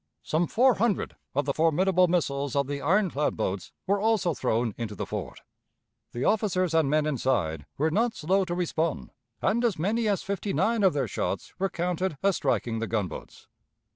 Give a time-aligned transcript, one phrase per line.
[0.23, 4.95] Some four hundred of the formidable missiles of the ironclad boats were also thrown into
[4.95, 5.41] the fort.
[6.11, 9.11] The officers and men inside were not slow to respond,
[9.43, 13.45] and as many as fifty nine of their shots were counted as striking the gunboats.